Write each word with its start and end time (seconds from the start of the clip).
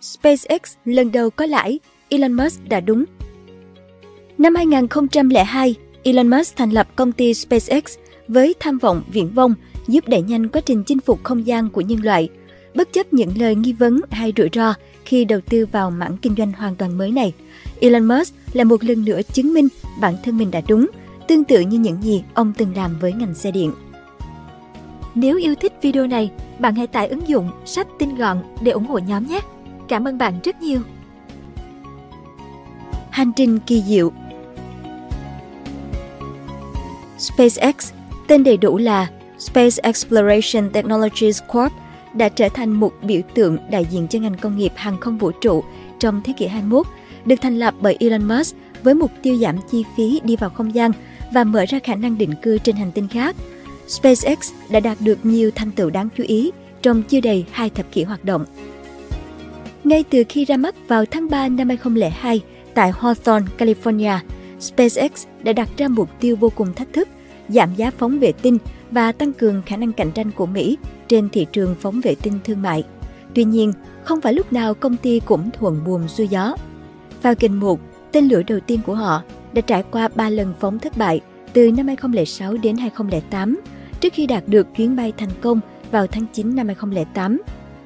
SpaceX 0.00 0.60
lần 0.84 1.12
đầu 1.12 1.30
có 1.30 1.46
lãi, 1.46 1.78
Elon 2.08 2.32
Musk 2.32 2.68
đã 2.68 2.80
đúng. 2.80 3.04
Năm 4.38 4.54
2002, 4.54 5.74
Elon 6.02 6.28
Musk 6.28 6.56
thành 6.56 6.70
lập 6.70 6.88
công 6.96 7.12
ty 7.12 7.34
SpaceX 7.34 7.98
với 8.28 8.54
tham 8.60 8.78
vọng 8.78 9.02
viễn 9.12 9.30
vông 9.34 9.54
giúp 9.88 10.08
đẩy 10.08 10.22
nhanh 10.22 10.48
quá 10.48 10.60
trình 10.60 10.84
chinh 10.84 11.00
phục 11.00 11.24
không 11.24 11.46
gian 11.46 11.68
của 11.68 11.80
nhân 11.80 12.04
loại. 12.04 12.28
Bất 12.74 12.92
chấp 12.92 13.12
những 13.12 13.32
lời 13.38 13.54
nghi 13.54 13.72
vấn 13.72 14.00
hay 14.10 14.32
rủi 14.36 14.48
ro 14.52 14.74
khi 15.04 15.24
đầu 15.24 15.40
tư 15.40 15.66
vào 15.72 15.90
mảng 15.90 16.16
kinh 16.16 16.34
doanh 16.38 16.52
hoàn 16.52 16.76
toàn 16.76 16.98
mới 16.98 17.10
này, 17.10 17.32
Elon 17.80 18.04
Musk 18.04 18.34
là 18.52 18.64
một 18.64 18.84
lần 18.84 19.04
nữa 19.04 19.20
chứng 19.32 19.54
minh 19.54 19.68
bản 20.00 20.14
thân 20.24 20.38
mình 20.38 20.50
đã 20.50 20.60
đúng, 20.68 20.90
tương 21.28 21.44
tự 21.44 21.60
như 21.60 21.78
những 21.78 22.02
gì 22.02 22.22
ông 22.34 22.52
từng 22.58 22.76
làm 22.76 22.98
với 23.00 23.12
ngành 23.12 23.34
xe 23.34 23.50
điện. 23.50 23.72
Nếu 25.14 25.36
yêu 25.36 25.54
thích 25.54 25.72
video 25.82 26.06
này, 26.06 26.30
bạn 26.58 26.74
hãy 26.74 26.86
tải 26.86 27.08
ứng 27.08 27.28
dụng 27.28 27.50
sách 27.64 27.86
tin 27.98 28.14
gọn 28.14 28.38
để 28.62 28.72
ủng 28.72 28.86
hộ 28.86 28.98
nhóm 28.98 29.26
nhé. 29.26 29.40
Cảm 29.90 30.08
ơn 30.08 30.18
bạn 30.18 30.40
rất 30.44 30.62
nhiều. 30.62 30.80
Hành 33.10 33.32
trình 33.36 33.58
kỳ 33.66 33.82
diệu 33.82 34.12
SpaceX, 37.18 37.92
tên 38.28 38.44
đầy 38.44 38.56
đủ 38.56 38.78
là 38.78 39.10
Space 39.38 39.76
Exploration 39.82 40.70
Technologies 40.72 41.40
Corp, 41.48 41.72
đã 42.14 42.28
trở 42.28 42.48
thành 42.48 42.70
một 42.70 42.92
biểu 43.02 43.20
tượng 43.34 43.58
đại 43.70 43.86
diện 43.90 44.08
cho 44.08 44.18
ngành 44.18 44.36
công 44.36 44.56
nghiệp 44.56 44.72
hàng 44.76 45.00
không 45.00 45.18
vũ 45.18 45.30
trụ 45.30 45.64
trong 45.98 46.20
thế 46.24 46.32
kỷ 46.36 46.46
21, 46.46 46.86
được 47.24 47.36
thành 47.40 47.58
lập 47.58 47.74
bởi 47.80 47.96
Elon 48.00 48.28
Musk 48.28 48.56
với 48.82 48.94
mục 48.94 49.10
tiêu 49.22 49.36
giảm 49.36 49.56
chi 49.70 49.84
phí 49.96 50.20
đi 50.24 50.36
vào 50.36 50.50
không 50.50 50.74
gian 50.74 50.92
và 51.32 51.44
mở 51.44 51.64
ra 51.68 51.78
khả 51.84 51.94
năng 51.94 52.18
định 52.18 52.34
cư 52.42 52.58
trên 52.58 52.76
hành 52.76 52.92
tinh 52.92 53.08
khác. 53.08 53.36
SpaceX 53.88 54.52
đã 54.70 54.80
đạt 54.80 54.98
được 55.00 55.18
nhiều 55.22 55.50
thành 55.54 55.70
tựu 55.70 55.90
đáng 55.90 56.08
chú 56.16 56.24
ý 56.26 56.50
trong 56.82 57.02
chưa 57.02 57.20
đầy 57.20 57.44
hai 57.50 57.70
thập 57.70 57.92
kỷ 57.92 58.04
hoạt 58.04 58.24
động. 58.24 58.44
Ngay 59.84 60.04
từ 60.10 60.22
khi 60.28 60.44
ra 60.44 60.56
mắt 60.56 60.74
vào 60.88 61.04
tháng 61.04 61.30
3 61.30 61.48
năm 61.48 61.68
2002 61.68 62.40
tại 62.74 62.92
Hawthorne, 62.92 63.44
California, 63.58 64.18
SpaceX 64.60 65.26
đã 65.42 65.52
đặt 65.52 65.68
ra 65.76 65.88
mục 65.88 66.08
tiêu 66.20 66.36
vô 66.36 66.48
cùng 66.54 66.74
thách 66.74 66.92
thức, 66.92 67.08
giảm 67.48 67.74
giá 67.74 67.90
phóng 67.90 68.18
vệ 68.18 68.32
tinh 68.32 68.58
và 68.90 69.12
tăng 69.12 69.32
cường 69.32 69.62
khả 69.66 69.76
năng 69.76 69.92
cạnh 69.92 70.10
tranh 70.10 70.30
của 70.30 70.46
Mỹ 70.46 70.78
trên 71.08 71.28
thị 71.28 71.46
trường 71.52 71.74
phóng 71.80 72.00
vệ 72.00 72.14
tinh 72.22 72.38
thương 72.44 72.62
mại. 72.62 72.84
Tuy 73.34 73.44
nhiên, 73.44 73.72
không 74.04 74.20
phải 74.20 74.34
lúc 74.34 74.52
nào 74.52 74.74
công 74.74 74.96
ty 74.96 75.20
cũng 75.20 75.50
thuận 75.50 75.84
buồm 75.84 76.06
xuôi 76.06 76.28
gió. 76.28 76.56
Falcon 77.22 77.58
1, 77.58 77.80
tên 78.12 78.28
lửa 78.28 78.42
đầu 78.42 78.60
tiên 78.60 78.80
của 78.86 78.94
họ, 78.94 79.22
đã 79.52 79.60
trải 79.60 79.84
qua 79.90 80.08
3 80.14 80.30
lần 80.30 80.54
phóng 80.60 80.78
thất 80.78 80.96
bại 80.96 81.20
từ 81.52 81.72
năm 81.72 81.86
2006 81.86 82.56
đến 82.56 82.76
2008, 82.76 83.60
trước 84.00 84.12
khi 84.12 84.26
đạt 84.26 84.42
được 84.46 84.66
chuyến 84.76 84.96
bay 84.96 85.12
thành 85.18 85.30
công 85.40 85.60
vào 85.90 86.06
tháng 86.06 86.26
9 86.32 86.56
năm 86.56 86.66
2008. 86.66 87.38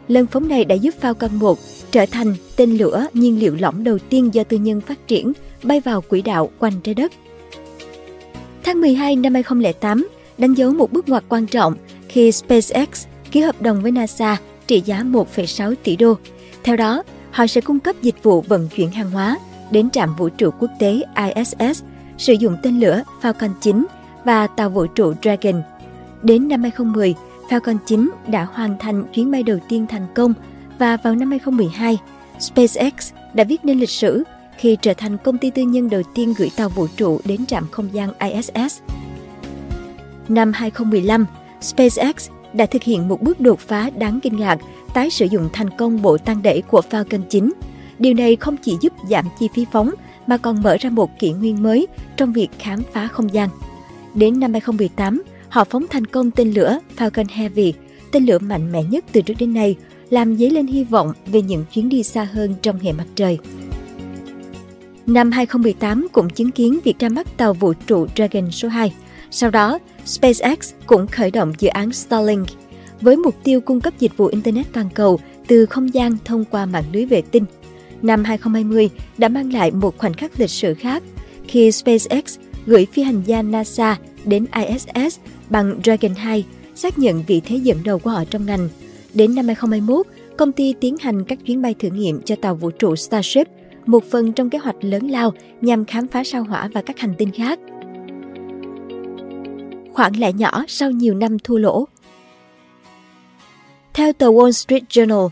Lần 0.09 0.27
phóng 0.27 0.49
này 0.49 0.65
đã 0.65 0.75
giúp 0.75 0.95
Falcon 1.01 1.39
1 1.39 1.59
trở 1.91 2.07
thành 2.07 2.35
tên 2.57 2.71
lửa 2.71 3.07
nhiên 3.13 3.41
liệu 3.41 3.57
lỏng 3.59 3.85
đầu 3.85 3.99
tiên 3.99 4.35
do 4.35 4.45
tư 4.45 4.57
nhân 4.57 4.81
phát 4.81 5.07
triển 5.07 5.33
bay 5.63 5.81
vào 5.81 6.01
quỹ 6.01 6.23
đạo 6.23 6.51
quanh 6.59 6.73
trái 6.83 6.95
đất. 6.95 7.13
Tháng 8.65 8.81
12 8.81 9.17
năm 9.17 9.35
2008 9.35 10.09
đánh 10.39 10.55
dấu 10.55 10.73
một 10.73 10.93
bước 10.93 11.09
ngoặt 11.09 11.25
quan 11.29 11.47
trọng 11.47 11.75
khi 12.09 12.33
SpaceX 12.33 13.07
ký 13.31 13.41
hợp 13.41 13.63
đồng 13.63 13.83
với 13.83 13.93
NASA 13.93 14.37
trị 14.67 14.83
giá 14.85 15.03
1,6 15.03 15.75
tỷ 15.83 15.97
đô. 15.97 16.15
Theo 16.65 16.77
đó, 16.77 17.03
họ 17.31 17.47
sẽ 17.47 17.61
cung 17.61 17.81
cấp 17.81 17.97
dịch 18.03 18.23
vụ 18.23 18.41
vận 18.41 18.69
chuyển 18.77 18.91
hàng 18.91 19.11
hóa 19.11 19.39
đến 19.71 19.91
trạm 19.91 20.17
vũ 20.17 20.29
trụ 20.29 20.51
quốc 20.61 20.71
tế 20.79 21.03
ISS, 21.35 21.83
sử 22.19 22.33
dụng 22.33 22.57
tên 22.63 22.81
lửa 22.81 23.03
Falcon 23.23 23.51
9 23.61 23.87
và 24.25 24.47
tàu 24.47 24.71
vũ 24.71 24.87
trụ 24.87 25.15
Dragon. 25.23 25.63
Đến 26.23 26.49
năm 26.49 26.63
2010, 26.63 27.15
Falcon 27.49 27.77
9 27.87 28.11
đã 28.27 28.45
hoàn 28.45 28.79
thành 28.79 29.05
chuyến 29.13 29.31
bay 29.31 29.43
đầu 29.43 29.59
tiên 29.69 29.87
thành 29.87 30.07
công 30.15 30.35
và 30.79 30.97
vào 30.97 31.15
năm 31.15 31.31
2012, 31.31 31.99
SpaceX 32.39 33.13
đã 33.35 33.45
viết 33.45 33.65
nên 33.65 33.79
lịch 33.79 33.91
sử 33.91 34.25
khi 34.59 34.77
trở 34.83 34.95
thành 34.95 35.17
công 35.19 35.39
ty 35.39 35.51
tư 35.51 35.63
nhân 35.63 35.91
đầu 35.91 36.03
tiên 36.15 36.35
gửi 36.39 36.51
tàu 36.57 36.69
vũ 36.69 36.87
trụ 36.97 37.21
đến 37.25 37.47
trạm 37.47 37.67
không 37.71 37.89
gian 37.93 38.11
ISS. 38.19 38.81
Năm 40.29 40.53
2015, 40.53 41.27
SpaceX 41.61 42.31
đã 42.53 42.67
thực 42.67 42.83
hiện 42.83 43.09
một 43.09 43.23
bước 43.23 43.41
đột 43.41 43.61
phá 43.61 43.91
đáng 43.91 44.21
kinh 44.23 44.37
ngạc, 44.37 44.59
tái 44.95 45.11
sử 45.11 45.27
dụng 45.27 45.49
thành 45.53 45.71
công 45.71 46.03
bộ 46.03 46.19
tăng 46.19 46.43
đẩy 46.43 46.63
của 46.63 46.83
Falcon 46.91 47.23
9. 47.29 47.53
Điều 47.99 48.15
này 48.15 48.37
không 48.37 48.57
chỉ 48.57 48.77
giúp 48.81 48.93
giảm 49.09 49.25
chi 49.39 49.49
phí 49.55 49.67
phóng 49.73 49.91
mà 50.27 50.37
còn 50.37 50.63
mở 50.63 50.77
ra 50.81 50.91
một 50.91 51.19
kỷ 51.19 51.33
nguyên 51.33 51.63
mới 51.63 51.87
trong 52.17 52.33
việc 52.33 52.49
khám 52.59 52.83
phá 52.93 53.07
không 53.07 53.35
gian. 53.35 53.49
Đến 54.15 54.41
năm 54.41 54.53
2018, 54.53 55.23
họ 55.55 55.65
phóng 55.65 55.87
thành 55.91 56.05
công 56.05 56.31
tên 56.31 56.53
lửa 56.53 56.79
Falcon 56.97 57.27
Heavy, 57.31 57.75
tên 58.13 58.27
lửa 58.27 58.39
mạnh 58.39 58.73
mẽ 58.73 58.83
nhất 58.83 59.05
từ 59.13 59.23
trước 59.23 59.35
đến 59.39 59.55
nay, 59.55 59.77
làm 60.11 60.37
dấy 60.37 60.51
lên 60.51 60.67
hy 60.67 60.85
vọng 60.85 61.13
về 61.27 61.43
những 61.43 61.65
chuyến 61.75 61.89
đi 61.89 62.03
xa 62.03 62.25
hơn 62.25 62.55
trong 62.63 62.79
hệ 62.79 62.93
mặt 62.93 63.05
trời. 63.15 63.39
Năm 65.07 65.31
2018 65.31 66.09
cũng 66.13 66.31
chứng 66.31 66.51
kiến 66.51 66.79
việc 66.85 66.99
ra 66.99 67.09
mắt 67.09 67.37
tàu 67.37 67.55
vũ 67.55 67.73
trụ 67.87 68.07
Dragon 68.17 68.51
số 68.51 68.69
2. 68.69 68.95
Sau 69.31 69.51
đó, 69.51 69.79
SpaceX 70.05 70.73
cũng 70.87 71.07
khởi 71.07 71.31
động 71.31 71.53
dự 71.59 71.69
án 71.69 71.93
Starlink 71.93 72.47
với 73.01 73.17
mục 73.17 73.35
tiêu 73.45 73.61
cung 73.61 73.81
cấp 73.81 73.95
dịch 73.99 74.17
vụ 74.17 74.27
Internet 74.27 74.67
toàn 74.73 74.89
cầu 74.95 75.21
từ 75.47 75.67
không 75.67 75.95
gian 75.95 76.17
thông 76.25 76.45
qua 76.45 76.67
mạng 76.67 76.85
lưới 76.93 77.07
vệ 77.07 77.23
tinh. 77.23 77.45
Năm 78.03 78.25
2020 78.25 78.91
đã 79.19 79.29
mang 79.29 79.53
lại 79.53 79.71
một 79.71 79.99
khoảnh 79.99 80.15
khắc 80.15 80.41
lịch 80.41 80.51
sử 80.51 80.75
khác 80.75 81.03
khi 81.49 81.73
SpaceX 81.73 82.39
gửi 82.67 82.87
phi 82.93 83.03
hành 83.03 83.23
gia 83.27 83.43
NASA 83.43 83.99
đến 84.27 84.47
ISS 84.69 85.19
bằng 85.51 85.81
Dragon 85.85 86.15
2, 86.15 86.45
xác 86.75 86.99
nhận 86.99 87.25
vị 87.27 87.41
thế 87.45 87.57
dẫn 87.57 87.79
đầu 87.85 87.99
của 87.99 88.11
họ 88.11 88.25
trong 88.31 88.47
ngành. 88.47 88.69
Đến 89.15 89.35
năm 89.35 89.47
2021, 89.47 90.07
công 90.37 90.53
ty 90.53 90.75
tiến 90.81 90.97
hành 91.01 91.25
các 91.25 91.39
chuyến 91.47 91.63
bay 91.63 91.75
thử 91.79 91.89
nghiệm 91.89 92.23
cho 92.23 92.37
tàu 92.37 92.55
vũ 92.55 92.71
trụ 92.71 92.97
Starship, 92.97 93.49
một 93.87 94.05
phần 94.11 94.33
trong 94.33 94.51
kế 94.51 94.59
hoạch 94.59 94.85
lớn 94.85 95.09
lao 95.11 95.33
nhằm 95.61 95.85
khám 95.85 96.09
phá 96.09 96.25
sao 96.25 96.45
hỏa 96.45 96.69
và 96.73 96.83
các 96.83 96.99
hành 96.99 97.15
tinh 97.19 97.31
khác. 97.31 97.59
Khoản 99.93 100.13
lãi 100.13 100.33
nhỏ 100.33 100.65
sau 100.69 100.91
nhiều 100.91 101.15
năm 101.15 101.39
thua 101.39 101.59
lỗ 101.59 101.85
Theo 103.95 104.13
tờ 104.13 104.27
Wall 104.27 104.51
Street 104.51 104.83
Journal, 104.91 105.29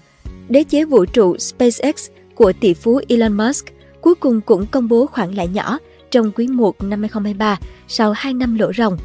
đế 0.49 0.65
chế 0.65 0.85
vũ 0.85 1.05
trụ 1.05 1.39
SpaceX 1.39 2.11
của 2.35 2.53
tỷ 2.61 2.75
phú 2.75 3.01
Elon 3.09 3.33
Musk 3.33 3.67
cuối 4.01 4.15
cùng 4.15 4.41
cũng 4.41 4.67
công 4.67 4.89
bố 4.89 5.07
khoản 5.07 5.33
lãi 5.33 5.49
nhỏ 5.49 5.79
trong 6.13 6.33
quý 6.33 6.49
1 6.49 6.83
năm 6.83 7.01
2023 7.01 7.59
sau 7.89 8.13
2 8.13 8.35
năm 8.35 8.55
lỗ 8.55 8.73
ròng. 8.73 8.97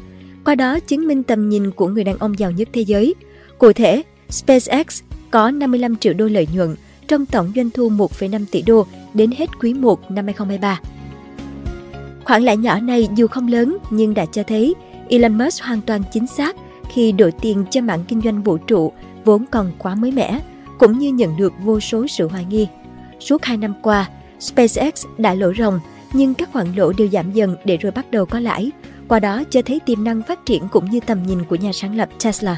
Qua 0.45 0.55
đó 0.55 0.79
chứng 0.79 1.07
minh 1.07 1.23
tầm 1.23 1.49
nhìn 1.49 1.71
của 1.71 1.87
người 1.87 2.03
đàn 2.03 2.17
ông 2.17 2.39
giàu 2.39 2.51
nhất 2.51 2.69
thế 2.73 2.81
giới. 2.81 3.15
Cụ 3.57 3.73
thể, 3.73 4.03
SpaceX 4.29 5.01
có 5.31 5.51
55 5.51 5.95
triệu 5.95 6.13
đô 6.13 6.25
lợi 6.25 6.47
nhuận 6.53 6.75
trong 7.07 7.25
tổng 7.25 7.51
doanh 7.55 7.69
thu 7.69 7.89
1,5 7.89 8.45
tỷ 8.51 8.61
đô 8.61 8.85
đến 9.13 9.31
hết 9.37 9.49
quý 9.61 9.73
1 9.73 10.11
năm 10.11 10.25
2023. 10.25 10.79
Khoản 12.25 12.43
lãi 12.43 12.57
nhỏ 12.57 12.79
này 12.79 13.07
dù 13.15 13.27
không 13.27 13.47
lớn 13.47 13.77
nhưng 13.89 14.13
đã 14.13 14.25
cho 14.25 14.43
thấy 14.43 14.75
Elon 15.09 15.37
Musk 15.37 15.63
hoàn 15.63 15.81
toàn 15.81 16.01
chính 16.13 16.27
xác 16.27 16.55
khi 16.93 17.11
đổi 17.11 17.31
tiền 17.31 17.65
cho 17.69 17.81
mảng 17.81 18.03
kinh 18.07 18.21
doanh 18.21 18.43
vũ 18.43 18.57
trụ 18.57 18.91
vốn 19.25 19.45
còn 19.51 19.71
quá 19.77 19.95
mới 19.95 20.11
mẻ, 20.11 20.39
cũng 20.79 20.99
như 20.99 21.11
nhận 21.11 21.37
được 21.37 21.53
vô 21.63 21.79
số 21.79 22.07
sự 22.07 22.27
hoài 22.27 22.45
nghi. 22.45 22.67
Suốt 23.19 23.43
2 23.45 23.57
năm 23.57 23.73
qua, 23.81 24.09
SpaceX 24.39 25.05
đã 25.17 25.33
lỗ 25.33 25.53
rồng, 25.53 25.79
nhưng 26.13 26.33
các 26.33 26.49
khoản 26.53 26.75
lỗ 26.75 26.93
đều 26.93 27.07
giảm 27.07 27.31
dần 27.31 27.55
để 27.65 27.77
rồi 27.77 27.91
bắt 27.91 28.11
đầu 28.11 28.25
có 28.25 28.39
lãi, 28.39 28.71
qua 29.07 29.19
đó 29.19 29.43
cho 29.49 29.61
thấy 29.61 29.79
tiềm 29.85 30.03
năng 30.03 30.21
phát 30.21 30.45
triển 30.45 30.67
cũng 30.71 30.89
như 30.89 30.99
tầm 30.99 31.23
nhìn 31.23 31.43
của 31.43 31.55
nhà 31.55 31.71
sáng 31.73 31.95
lập 31.95 32.09
Tesla. 32.23 32.57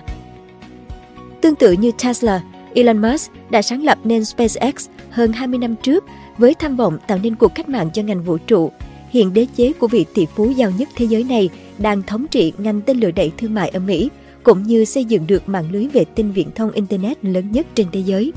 Tương 1.42 1.56
tự 1.56 1.72
như 1.72 1.92
Tesla, 2.04 2.42
Elon 2.74 3.02
Musk 3.02 3.32
đã 3.50 3.62
sáng 3.62 3.84
lập 3.84 3.98
nên 4.04 4.26
SpaceX 4.26 4.90
hơn 5.10 5.34
20 5.34 5.60
năm 5.60 5.76
trước 5.76 6.04
với 6.38 6.54
tham 6.54 6.76
vọng 6.76 6.98
tạo 7.08 7.20
nên 7.24 7.36
cuộc 7.36 7.56
cách 7.56 7.70
mạng 7.70 7.90
cho 7.94 8.02
ngành 8.02 8.24
vũ 8.24 8.38
trụ. 8.38 8.72
Hiện 9.10 9.34
đế 9.34 9.48
chế 9.56 9.74
của 9.74 9.88
vị 9.88 10.06
tỷ 10.14 10.26
phú 10.26 10.52
giàu 10.52 10.72
nhất 10.78 10.90
thế 10.96 11.06
giới 11.06 11.24
này 11.24 11.50
đang 11.78 12.04
thống 12.04 12.28
trị 12.28 12.54
ngành 12.58 12.82
tên 12.82 13.00
lửa 13.00 13.12
đẩy 13.12 13.32
thương 13.38 13.54
mại 13.54 13.70
ở 13.70 13.80
Mỹ, 13.80 14.10
cũng 14.44 14.64
như 14.64 14.86
xây 14.86 15.06
dựng 15.06 15.28
được 15.28 15.50
mạng 15.50 15.72
lưới 15.72 15.88
vệ 15.88 16.06
tinh 16.06 16.32
viễn 16.32 16.52
thông 16.56 16.72
Internet 16.72 17.26
lớn 17.26 17.52
nhất 17.52 17.68
trên 17.76 17.88
thế 17.92 18.00
giới. 18.00 18.34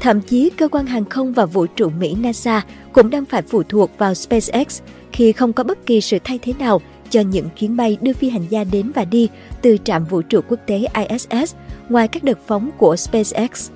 Thậm 0.00 0.20
chí, 0.20 0.50
cơ 0.50 0.68
quan 0.68 0.86
hàng 0.86 1.04
không 1.04 1.32
và 1.32 1.46
vũ 1.46 1.66
trụ 1.66 1.90
Mỹ 1.98 2.14
NASA 2.14 2.62
cũng 2.92 3.10
đang 3.10 3.24
phải 3.24 3.42
phụ 3.42 3.62
thuộc 3.62 3.90
vào 3.98 4.14
SpaceX 4.14 4.80
khi 5.12 5.32
không 5.32 5.52
có 5.52 5.64
bất 5.64 5.86
kỳ 5.86 6.00
sự 6.00 6.18
thay 6.24 6.38
thế 6.42 6.52
nào 6.58 6.80
cho 7.10 7.20
những 7.20 7.48
chuyến 7.58 7.76
bay 7.76 7.96
đưa 8.00 8.12
phi 8.12 8.30
hành 8.30 8.46
gia 8.50 8.64
đến 8.64 8.90
và 8.94 9.04
đi 9.04 9.28
từ 9.62 9.76
trạm 9.84 10.04
vũ 10.04 10.22
trụ 10.22 10.40
quốc 10.48 10.60
tế 10.66 10.86
ISS 11.08 11.54
ngoài 11.88 12.08
các 12.08 12.24
đợt 12.24 12.38
phóng 12.46 12.70
của 12.78 12.96
SpaceX. 12.96 13.70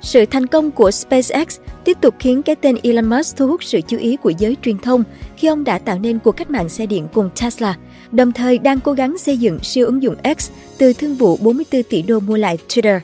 Sự 0.00 0.26
thành 0.26 0.46
công 0.46 0.70
của 0.70 0.90
SpaceX 0.90 1.58
tiếp 1.84 1.98
tục 2.00 2.14
khiến 2.18 2.42
cái 2.42 2.56
tên 2.56 2.76
Elon 2.82 3.10
Musk 3.10 3.36
thu 3.36 3.46
hút 3.46 3.64
sự 3.64 3.80
chú 3.80 3.96
ý 3.98 4.16
của 4.16 4.30
giới 4.30 4.56
truyền 4.62 4.78
thông 4.78 5.04
khi 5.36 5.48
ông 5.48 5.64
đã 5.64 5.78
tạo 5.78 5.98
nên 5.98 6.18
cuộc 6.18 6.32
cách 6.32 6.50
mạng 6.50 6.68
xe 6.68 6.86
điện 6.86 7.08
cùng 7.14 7.30
Tesla, 7.42 7.76
đồng 8.12 8.32
thời 8.32 8.58
đang 8.58 8.80
cố 8.80 8.92
gắng 8.92 9.18
xây 9.18 9.38
dựng 9.38 9.58
siêu 9.62 9.86
ứng 9.86 10.02
dụng 10.02 10.14
X 10.38 10.50
từ 10.78 10.92
thương 10.92 11.14
vụ 11.14 11.36
44 11.36 11.82
tỷ 11.82 12.02
đô 12.02 12.20
mua 12.20 12.36
lại 12.36 12.58
Twitter. 12.68 13.00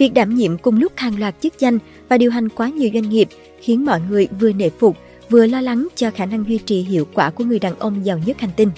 Việc 0.00 0.14
đảm 0.14 0.34
nhiệm 0.34 0.58
cùng 0.58 0.76
lúc 0.76 0.92
hàng 0.96 1.18
loạt 1.18 1.34
chức 1.40 1.58
danh 1.58 1.78
và 2.08 2.18
điều 2.18 2.30
hành 2.30 2.48
quá 2.48 2.68
nhiều 2.68 2.90
doanh 2.94 3.08
nghiệp 3.10 3.28
khiến 3.60 3.84
mọi 3.84 4.00
người 4.10 4.28
vừa 4.40 4.52
nể 4.52 4.70
phục, 4.70 4.96
vừa 5.30 5.46
lo 5.46 5.60
lắng 5.60 5.88
cho 5.94 6.10
khả 6.10 6.26
năng 6.26 6.44
duy 6.48 6.58
trì 6.58 6.82
hiệu 6.82 7.06
quả 7.14 7.30
của 7.30 7.44
người 7.44 7.58
đàn 7.58 7.78
ông 7.78 8.06
giàu 8.06 8.18
nhất 8.26 8.40
hành 8.40 8.50
tinh. 8.56 8.70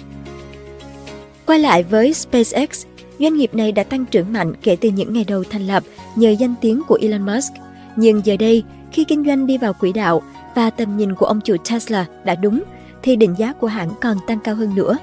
Quay 1.47 1.59
lại 1.59 1.83
với 1.83 2.15
SpaceX, 2.15 2.87
doanh 3.19 3.37
nghiệp 3.37 3.55
này 3.55 3.73
đã 3.73 3.85
tăng 3.85 4.05
trưởng 4.07 4.33
mạnh 4.33 4.53
kể 4.63 4.77
từ 4.77 4.89
những 4.89 5.13
ngày 5.13 5.25
đầu 5.29 5.45
thành 5.51 5.67
lập 5.67 5.83
nhờ 6.17 6.31
danh 6.31 6.55
tiếng 6.61 6.83
của 6.89 6.99
Elon 7.03 7.27
Musk. 7.27 7.53
Nhưng 7.97 8.21
giờ 8.25 8.37
đây, 8.37 8.65
khi 8.93 9.05
kinh 9.05 9.25
doanh 9.25 9.47
đi 9.47 9.59
vào 9.59 9.73
quỹ 9.73 9.93
đạo 9.93 10.23
và 10.55 10.71
tầm 10.71 10.97
nhìn 10.97 11.15
của 11.15 11.27
ông 11.27 11.41
chủ 11.41 11.57
Tesla 11.71 12.07
đã 12.25 12.35
đúng, 12.35 12.63
thì 13.03 13.17
định 13.17 13.35
giá 13.39 13.53
của 13.53 13.67
hãng 13.67 13.91
còn 14.01 14.17
tăng 14.27 14.39
cao 14.45 14.55
hơn 14.55 14.75
nữa. 14.75 14.97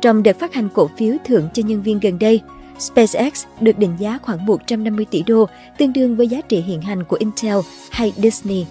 Trong 0.00 0.22
đợt 0.22 0.38
phát 0.38 0.54
hành 0.54 0.68
cổ 0.74 0.90
phiếu 0.98 1.16
thưởng 1.24 1.48
cho 1.54 1.62
nhân 1.66 1.82
viên 1.82 2.00
gần 2.00 2.18
đây, 2.18 2.40
SpaceX 2.78 3.44
được 3.60 3.78
định 3.78 3.96
giá 3.98 4.18
khoảng 4.22 4.46
150 4.46 5.06
tỷ 5.10 5.22
đô, 5.22 5.46
tương 5.78 5.92
đương 5.92 6.16
với 6.16 6.28
giá 6.28 6.40
trị 6.40 6.60
hiện 6.60 6.82
hành 6.82 7.04
của 7.04 7.16
Intel 7.20 7.56
hay 7.90 8.12
Disney. 8.16 8.66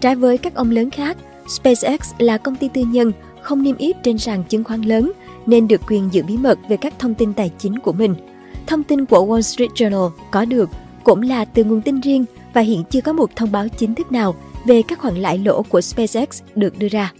Trái 0.00 0.16
với 0.16 0.38
các 0.38 0.54
ông 0.54 0.70
lớn 0.70 0.90
khác, 0.90 1.16
SpaceX 1.48 2.00
là 2.18 2.38
công 2.38 2.56
ty 2.56 2.68
tư 2.68 2.82
nhân 2.82 3.12
không 3.40 3.62
niêm 3.62 3.76
yết 3.76 3.96
trên 4.02 4.18
sàn 4.18 4.44
chứng 4.44 4.64
khoán 4.64 4.82
lớn 4.82 5.12
nên 5.46 5.68
được 5.68 5.80
quyền 5.88 6.08
giữ 6.12 6.22
bí 6.22 6.36
mật 6.36 6.58
về 6.68 6.76
các 6.76 6.94
thông 6.98 7.14
tin 7.14 7.32
tài 7.32 7.50
chính 7.58 7.78
của 7.78 7.92
mình. 7.92 8.14
Thông 8.66 8.82
tin 8.82 9.04
của 9.04 9.26
Wall 9.26 9.40
Street 9.40 9.70
Journal 9.70 10.10
có 10.30 10.44
được 10.44 10.70
cũng 11.04 11.22
là 11.22 11.44
từ 11.44 11.64
nguồn 11.64 11.80
tin 11.80 12.00
riêng 12.00 12.24
và 12.54 12.60
hiện 12.60 12.84
chưa 12.90 13.00
có 13.00 13.12
một 13.12 13.36
thông 13.36 13.52
báo 13.52 13.68
chính 13.68 13.94
thức 13.94 14.12
nào 14.12 14.34
về 14.66 14.82
các 14.82 14.98
khoản 14.98 15.14
lãi 15.14 15.38
lỗ 15.38 15.62
của 15.62 15.80
SpaceX 15.80 16.42
được 16.54 16.78
đưa 16.78 16.88
ra. 16.88 17.12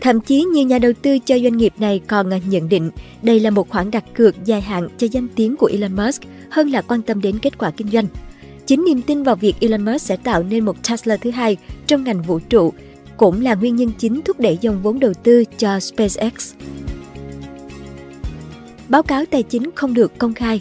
Thậm 0.00 0.20
chí 0.20 0.42
nhiều 0.42 0.66
nhà 0.66 0.78
đầu 0.78 0.92
tư 1.02 1.18
cho 1.18 1.38
doanh 1.38 1.56
nghiệp 1.56 1.72
này 1.78 2.00
còn 2.06 2.32
à, 2.32 2.38
nhận 2.48 2.68
định 2.68 2.90
đây 3.22 3.40
là 3.40 3.50
một 3.50 3.68
khoản 3.68 3.90
đặt 3.90 4.04
cược 4.14 4.44
dài 4.44 4.60
hạn 4.60 4.88
cho 4.98 5.06
danh 5.10 5.28
tiếng 5.34 5.56
của 5.56 5.66
Elon 5.66 5.96
Musk 5.96 6.22
hơn 6.50 6.70
là 6.70 6.82
quan 6.82 7.02
tâm 7.02 7.20
đến 7.20 7.38
kết 7.38 7.58
quả 7.58 7.70
kinh 7.70 7.88
doanh. 7.88 8.06
Chính 8.66 8.84
niềm 8.84 9.02
tin 9.02 9.22
vào 9.22 9.36
việc 9.36 9.54
Elon 9.60 9.84
Musk 9.84 10.00
sẽ 10.00 10.16
tạo 10.16 10.42
nên 10.42 10.64
một 10.64 10.76
Tesla 10.88 11.16
thứ 11.16 11.30
hai 11.30 11.56
trong 11.86 12.04
ngành 12.04 12.22
vũ 12.22 12.38
trụ 12.38 12.72
cũng 13.16 13.42
là 13.42 13.54
nguyên 13.54 13.76
nhân 13.76 13.90
chính 13.98 14.22
thúc 14.22 14.40
đẩy 14.40 14.58
dòng 14.60 14.82
vốn 14.82 15.00
đầu 15.00 15.12
tư 15.22 15.44
cho 15.58 15.80
SpaceX. 15.80 16.54
Báo 18.88 19.02
cáo 19.02 19.24
tài 19.24 19.42
chính 19.42 19.70
không 19.74 19.94
được 19.94 20.18
công 20.18 20.34
khai 20.34 20.60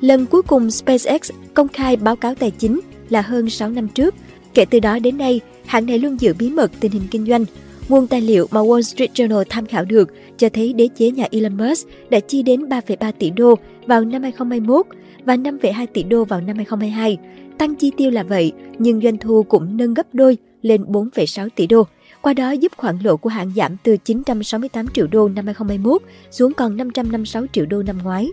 Lần 0.00 0.26
cuối 0.26 0.42
cùng 0.42 0.70
SpaceX 0.70 1.30
công 1.54 1.68
khai 1.68 1.96
báo 1.96 2.16
cáo 2.16 2.34
tài 2.34 2.50
chính 2.50 2.80
là 3.08 3.22
hơn 3.22 3.50
6 3.50 3.70
năm 3.70 3.88
trước. 3.88 4.14
Kể 4.54 4.64
từ 4.64 4.80
đó 4.80 4.98
đến 4.98 5.18
nay, 5.18 5.40
hãng 5.68 5.86
này 5.86 5.98
luôn 5.98 6.20
giữ 6.20 6.34
bí 6.38 6.50
mật 6.50 6.70
tình 6.80 6.92
hình 6.92 7.02
kinh 7.10 7.26
doanh. 7.26 7.44
Nguồn 7.88 8.06
tài 8.06 8.20
liệu 8.20 8.46
mà 8.50 8.60
Wall 8.60 8.80
Street 8.80 9.10
Journal 9.14 9.44
tham 9.48 9.66
khảo 9.66 9.84
được 9.84 10.08
cho 10.36 10.48
thấy 10.48 10.72
đế 10.72 10.88
chế 10.96 11.10
nhà 11.10 11.26
Elon 11.30 11.56
Musk 11.56 11.88
đã 12.10 12.20
chi 12.20 12.42
đến 12.42 12.62
3,3 12.62 13.12
tỷ 13.18 13.30
đô 13.30 13.54
vào 13.86 14.04
năm 14.04 14.22
2021 14.22 14.86
và 15.24 15.36
5,2 15.36 15.86
tỷ 15.92 16.02
đô 16.02 16.24
vào 16.24 16.40
năm 16.40 16.56
2022. 16.56 17.18
Tăng 17.58 17.74
chi 17.74 17.92
tiêu 17.96 18.10
là 18.10 18.22
vậy, 18.22 18.52
nhưng 18.78 19.00
doanh 19.00 19.18
thu 19.18 19.42
cũng 19.42 19.76
nâng 19.76 19.94
gấp 19.94 20.14
đôi 20.14 20.36
lên 20.62 20.82
4,6 20.82 21.48
tỷ 21.56 21.66
đô. 21.66 21.82
Qua 22.22 22.34
đó 22.34 22.50
giúp 22.50 22.72
khoản 22.76 22.98
lỗ 23.02 23.16
của 23.16 23.30
hãng 23.30 23.52
giảm 23.56 23.76
từ 23.82 23.96
968 23.96 24.86
triệu 24.94 25.06
đô 25.06 25.28
năm 25.28 25.46
2021 25.46 26.02
xuống 26.30 26.52
còn 26.52 26.76
556 26.76 27.46
triệu 27.52 27.66
đô 27.66 27.82
năm 27.82 27.98
ngoái. 28.02 28.28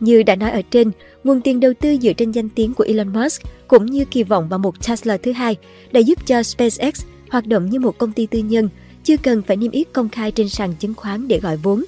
Như 0.00 0.22
đã 0.22 0.34
nói 0.34 0.50
ở 0.50 0.62
trên, 0.70 0.90
nguồn 1.24 1.40
tiền 1.40 1.60
đầu 1.60 1.72
tư 1.80 1.96
dựa 2.02 2.12
trên 2.12 2.30
danh 2.30 2.48
tiếng 2.48 2.74
của 2.74 2.84
Elon 2.88 3.12
Musk 3.12 3.42
cũng 3.68 3.86
như 3.86 4.04
kỳ 4.04 4.22
vọng 4.22 4.48
vào 4.48 4.58
một 4.58 4.86
Tesla 4.88 5.16
thứ 5.16 5.32
hai 5.32 5.56
đã 5.92 6.00
giúp 6.00 6.18
cho 6.26 6.42
SpaceX 6.42 7.04
hoạt 7.30 7.46
động 7.46 7.70
như 7.70 7.80
một 7.80 7.98
công 7.98 8.12
ty 8.12 8.26
tư 8.26 8.38
nhân, 8.38 8.68
chưa 9.04 9.16
cần 9.16 9.42
phải 9.42 9.56
niêm 9.56 9.70
yết 9.70 9.92
công 9.92 10.08
khai 10.08 10.32
trên 10.32 10.48
sàn 10.48 10.74
chứng 10.78 10.94
khoán 10.94 11.28
để 11.28 11.40
gọi 11.40 11.56
vốn. 11.56 11.84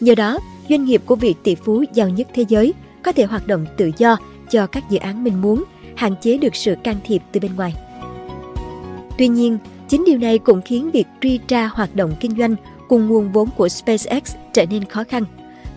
Nhờ 0.00 0.14
đó, 0.14 0.38
doanh 0.68 0.84
nghiệp 0.84 1.02
của 1.06 1.16
vị 1.16 1.34
tỷ 1.42 1.54
phú 1.54 1.84
giàu 1.94 2.08
nhất 2.08 2.28
thế 2.34 2.44
giới 2.48 2.74
có 3.02 3.12
thể 3.12 3.24
hoạt 3.24 3.46
động 3.46 3.66
tự 3.76 3.90
do 3.98 4.16
cho 4.50 4.66
các 4.66 4.90
dự 4.90 4.98
án 4.98 5.24
mình 5.24 5.40
muốn, 5.42 5.64
hạn 5.94 6.14
chế 6.22 6.38
được 6.38 6.56
sự 6.56 6.74
can 6.84 6.96
thiệp 7.04 7.22
từ 7.32 7.40
bên 7.40 7.56
ngoài. 7.56 7.74
Tuy 9.18 9.28
nhiên, 9.28 9.58
chính 9.88 10.04
điều 10.04 10.18
này 10.18 10.38
cũng 10.38 10.62
khiến 10.62 10.90
việc 10.90 11.06
truy 11.20 11.38
tra 11.38 11.66
hoạt 11.66 11.94
động 11.94 12.12
kinh 12.20 12.36
doanh 12.38 12.56
cùng 12.88 13.08
nguồn 13.08 13.32
vốn 13.32 13.48
của 13.56 13.68
SpaceX 13.68 14.34
trở 14.52 14.66
nên 14.66 14.84
khó 14.84 15.04
khăn. 15.04 15.24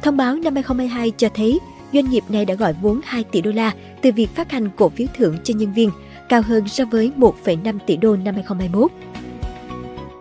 Thông 0.02 0.18
báo 0.18 0.36
năm 0.36 0.54
2022 0.56 1.12
cho 1.12 1.30
thấy 1.34 1.60
doanh 1.94 2.10
nghiệp 2.10 2.24
này 2.30 2.46
đã 2.46 2.54
gọi 2.54 2.74
vốn 2.82 3.02
2 3.04 3.24
tỷ 3.24 3.42
đô 3.42 3.52
la 3.52 3.74
từ 4.02 4.12
việc 4.12 4.36
phát 4.36 4.52
hành 4.52 4.70
cổ 4.76 4.90
phiếu 4.90 5.08
thưởng 5.18 5.38
cho 5.44 5.54
nhân 5.58 5.74
viên, 5.74 5.90
cao 6.30 6.42
hơn 6.42 6.68
so 6.68 6.86
với 6.86 7.12
1,5 7.18 7.80
tỷ 7.86 7.98
đô 7.98 8.16
năm 8.16 8.36
2021. 8.36 8.92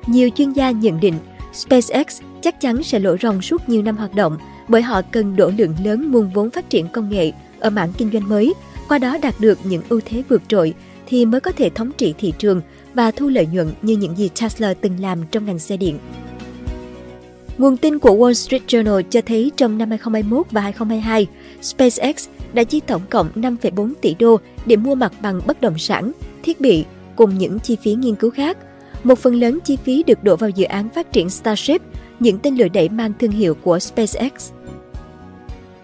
Nhiều 0.07 0.31
chuyên 0.35 0.53
gia 0.53 0.71
nhận 0.71 1.01
định 1.01 1.15
SpaceX 1.53 2.23
chắc 2.43 2.61
chắn 2.61 2.83
sẽ 2.83 2.99
lỗ 2.99 3.17
ròng 3.23 3.43
suốt 3.43 3.69
nhiều 3.69 3.83
năm 3.83 3.97
hoạt 3.97 4.15
động 4.15 4.39
bởi 4.69 4.83
họ 4.83 5.03
cần 5.03 5.37
đổ 5.37 5.51
lượng 5.59 5.75
lớn 5.85 6.11
nguồn 6.11 6.31
vốn 6.35 6.51
phát 6.51 6.71
triển 6.71 6.89
công 6.89 7.11
nghệ 7.11 7.33
ở 7.61 7.71
mảng 7.71 7.93
kinh 7.93 8.11
doanh 8.13 8.29
mới, 8.29 8.55
qua 8.89 8.99
đó 8.99 9.19
đạt 9.23 9.35
được 9.41 9.59
những 9.65 9.83
ưu 9.89 10.01
thế 10.05 10.23
vượt 10.29 10.43
trội 10.49 10.75
thì 11.07 11.25
mới 11.25 11.41
có 11.41 11.53
thể 11.53 11.71
thống 11.71 11.91
trị 11.99 12.15
thị 12.19 12.33
trường 12.39 12.61
và 12.95 13.11
thu 13.11 13.29
lợi 13.29 13.47
nhuận 13.47 13.71
như 13.83 13.97
những 13.97 14.17
gì 14.17 14.31
Tesla 14.41 14.75
từng 14.75 15.01
làm 15.01 15.23
trong 15.31 15.47
ngành 15.47 15.59
xe 15.59 15.77
điện. 15.77 15.99
Nguồn 17.59 17.77
tin 17.77 17.99
của 17.99 18.11
Wall 18.11 18.33
Street 18.33 18.63
Journal 18.67 19.03
cho 19.03 19.21
thấy 19.27 19.53
trong 19.57 19.79
năm 19.79 19.91
2021 19.91 20.47
và 20.51 20.61
2022, 20.61 21.27
SpaceX 21.63 22.29
đã 22.53 22.65
chi 22.65 22.81
tổng 22.81 23.03
cộng 23.11 23.29
5,4 23.35 23.93
tỷ 24.01 24.15
đô 24.19 24.41
để 24.67 24.77
mua 24.77 24.95
mặt 24.95 25.13
bằng 25.23 25.41
bất 25.47 25.61
động 25.61 25.79
sản, 25.79 26.13
thiết 26.43 26.61
bị 26.61 26.85
cùng 27.17 27.39
những 27.39 27.59
chi 27.59 27.77
phí 27.83 27.95
nghiên 27.95 28.15
cứu 28.15 28.31
khác. 28.31 28.59
Một 29.05 29.19
phần 29.19 29.35
lớn 29.35 29.59
chi 29.65 29.77
phí 29.85 30.03
được 30.03 30.25
đổ 30.25 30.37
vào 30.37 30.51
dự 30.51 30.65
án 30.65 30.89
phát 30.89 31.13
triển 31.13 31.31
Starship, 31.31 31.83
những 32.21 32.39
tên 32.39 32.57
lửa 32.57 32.69
đẩy 32.69 32.89
mang 32.89 33.13
thương 33.19 33.31
hiệu 33.31 33.55
của 33.55 33.79
SpaceX. 33.79 34.51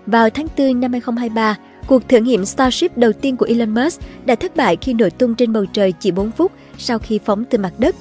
Vào 0.06 0.30
tháng 0.30 0.46
4 0.58 0.80
năm 0.80 0.92
2023, 0.92 1.58
cuộc 1.86 2.08
thử 2.08 2.18
nghiệm 2.18 2.44
Starship 2.44 2.98
đầu 2.98 3.12
tiên 3.12 3.36
của 3.36 3.46
Elon 3.46 3.74
Musk 3.74 4.00
đã 4.24 4.34
thất 4.34 4.56
bại 4.56 4.76
khi 4.80 4.94
nổi 4.94 5.10
tung 5.10 5.34
trên 5.34 5.52
bầu 5.52 5.64
trời 5.72 5.92
chỉ 6.00 6.10
4 6.10 6.30
phút 6.30 6.52
sau 6.78 6.98
khi 6.98 7.18
phóng 7.24 7.44
từ 7.44 7.58
mặt 7.58 7.72
đất. 7.78 7.94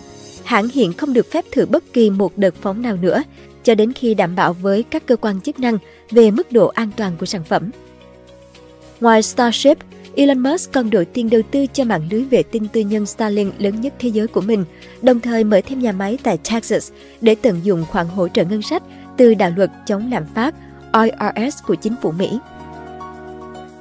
Hãng 0.44 0.68
hiện 0.74 0.94
không 0.94 1.14
được 1.14 1.32
phép 1.32 1.46
thử 1.52 1.66
bất 1.66 1.94
kỳ 1.94 2.10
một 2.10 2.38
đợt 2.38 2.56
phóng 2.56 2.82
nào 2.82 2.98
nữa 2.98 3.24
cho 3.64 3.76
đến 3.76 3.94
khi 3.94 4.14
đảm 4.14 4.36
bảo 4.36 4.54
với 4.54 4.84
các 4.84 5.06
cơ 5.06 5.16
quan 5.16 5.42
chức 5.42 5.60
năng 5.60 5.78
về 6.12 6.32
mức 6.32 6.52
độ 6.52 6.68
an 6.68 6.90
toàn 6.98 7.14
của 7.20 7.26
sản 7.26 7.44
phẩm. 7.44 7.70
Ngoài 9.02 9.24
Starship, 9.24 9.78
Elon 10.16 10.40
Musk 10.40 10.72
còn 10.72 10.90
đổi 10.90 11.06
tiền 11.06 11.30
đầu 11.30 11.42
tư 11.52 11.66
cho 11.74 11.84
mạng 11.84 12.08
lưới 12.12 12.24
vệ 12.24 12.44
tinh 12.44 12.68
tư 12.68 12.82
nhân 12.82 13.06
Starlink 13.06 13.54
lớn 13.62 13.82
nhất 13.82 13.94
thế 14.00 14.10
giới 14.10 14.28
của 14.28 14.42
mình, 14.42 14.66
đồng 15.02 15.20
thời 15.20 15.44
mở 15.44 15.62
thêm 15.68 15.80
nhà 15.80 15.92
máy 15.92 16.18
tại 16.24 16.38
Texas 16.38 16.92
để 17.22 17.36
tận 17.36 17.60
dụng 17.64 17.86
khoản 17.90 18.08
hỗ 18.08 18.28
trợ 18.28 18.44
ngân 18.44 18.62
sách 18.62 18.84
từ 19.18 19.34
đạo 19.34 19.52
luật 19.56 19.70
chống 19.86 20.12
lạm 20.12 20.24
phát 20.36 20.56
IRS 20.94 21.58
của 21.68 21.76
chính 21.76 21.96
phủ 22.02 22.12
Mỹ. 22.12 22.40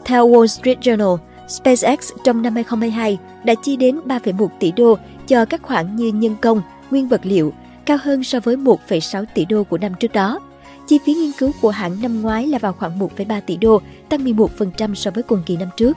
Theo 0.05 0.29
Wall 0.29 0.47
Street 0.47 0.79
Journal, 0.81 1.19
SpaceX 1.49 2.13
trong 2.25 2.43
năm 2.43 2.55
2022 2.55 3.19
đã 3.45 3.55
chi 3.63 3.77
đến 3.77 4.01
3,1 4.07 4.49
tỷ 4.61 4.73
đô 4.73 4.99
cho 5.27 5.45
các 5.45 5.63
khoản 5.63 5.97
như 5.97 6.09
nhân 6.09 6.37
công, 6.41 6.63
nguyên 6.91 7.09
vật 7.09 7.21
liệu, 7.25 7.53
cao 7.87 7.99
hơn 8.03 8.25
so 8.25 8.41
với 8.41 8.57
1,6 8.57 9.25
tỷ 9.35 9.45
đô 9.45 9.65
của 9.65 9.79
năm 9.79 9.93
trước 10.01 10.13
đó. 10.13 10.41
Chi 10.87 10.99
phí 11.07 11.15
nghiên 11.15 11.33
cứu 11.39 11.53
của 11.61 11.71
hãng 11.71 12.03
năm 12.03 12.23
ngoái 12.23 12.47
là 12.47 12.59
vào 12.59 12.73
khoảng 12.73 12.99
1,3 12.99 13.41
tỷ 13.41 13.57
đô, 13.57 13.81
tăng 14.09 14.25
11% 14.25 14.95
so 14.95 15.11
với 15.11 15.23
cùng 15.23 15.43
kỳ 15.47 15.57
năm 15.57 15.69
trước. 15.77 15.97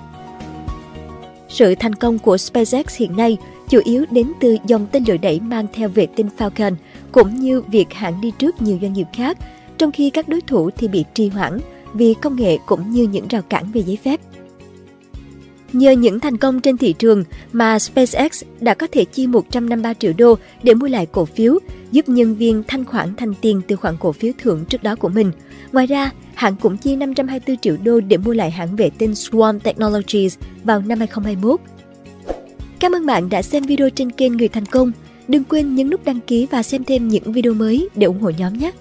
Sự 1.49 1.75
thành 1.75 1.95
công 1.95 2.19
của 2.19 2.37
SpaceX 2.37 2.97
hiện 2.97 3.15
nay 3.15 3.37
chủ 3.69 3.79
yếu 3.83 4.05
đến 4.11 4.31
từ 4.39 4.57
dòng 4.65 4.87
tên 4.91 5.03
lửa 5.07 5.17
đẩy 5.17 5.39
mang 5.39 5.67
theo 5.73 5.89
vệ 5.89 6.05
tinh 6.05 6.29
Falcon, 6.37 6.75
cũng 7.11 7.35
như 7.35 7.61
việc 7.61 7.93
hãng 7.93 8.21
đi 8.21 8.31
trước 8.31 8.61
nhiều 8.61 8.77
doanh 8.81 8.93
nghiệp 8.93 9.07
khác, 9.13 9.37
trong 9.77 9.91
khi 9.91 10.09
các 10.09 10.27
đối 10.27 10.41
thủ 10.41 10.69
thì 10.69 10.87
bị 10.87 11.05
trì 11.13 11.29
hoãn 11.29 11.59
vì 11.93 12.13
công 12.13 12.35
nghệ 12.35 12.57
cũng 12.65 12.91
như 12.91 13.03
những 13.03 13.27
rào 13.27 13.41
cản 13.49 13.71
về 13.71 13.81
giấy 13.81 13.97
phép. 14.03 14.19
Nhờ 15.73 15.91
những 15.91 16.19
thành 16.19 16.37
công 16.37 16.61
trên 16.61 16.77
thị 16.77 16.93
trường 16.93 17.23
mà 17.51 17.79
SpaceX 17.79 18.43
đã 18.61 18.73
có 18.73 18.87
thể 18.91 19.05
chi 19.05 19.27
153 19.27 19.93
triệu 19.93 20.13
đô 20.17 20.37
để 20.63 20.73
mua 20.73 20.87
lại 20.87 21.05
cổ 21.05 21.25
phiếu, 21.25 21.59
giúp 21.91 22.09
nhân 22.09 22.35
viên 22.35 22.63
thanh 22.67 22.85
khoản 22.85 23.15
thành 23.15 23.33
tiền 23.41 23.61
từ 23.67 23.75
khoản 23.75 23.95
cổ 23.99 24.11
phiếu 24.11 24.33
thưởng 24.37 24.65
trước 24.65 24.83
đó 24.83 24.95
của 24.95 25.09
mình. 25.09 25.31
Ngoài 25.71 25.87
ra, 25.87 26.11
hãng 26.33 26.55
cũng 26.55 26.77
chi 26.77 26.95
524 26.95 27.57
triệu 27.57 27.77
đô 27.83 27.99
để 27.99 28.17
mua 28.17 28.33
lại 28.33 28.51
hãng 28.51 28.75
vệ 28.75 28.89
tinh 28.89 29.11
Swarm 29.11 29.59
Technologies 29.59 30.37
vào 30.63 30.79
năm 30.79 30.99
2021. 30.99 31.59
Cảm 32.79 32.91
ơn 32.91 33.05
bạn 33.05 33.29
đã 33.29 33.41
xem 33.41 33.63
video 33.63 33.89
trên 33.89 34.11
kênh 34.11 34.37
Người 34.37 34.47
Thành 34.47 34.65
Công. 34.65 34.91
Đừng 35.27 35.43
quên 35.43 35.75
nhấn 35.75 35.89
nút 35.89 36.05
đăng 36.05 36.19
ký 36.19 36.47
và 36.51 36.63
xem 36.63 36.83
thêm 36.83 37.07
những 37.07 37.33
video 37.33 37.53
mới 37.53 37.89
để 37.95 38.07
ủng 38.07 38.19
hộ 38.19 38.29
nhóm 38.29 38.53
nhé! 38.53 38.71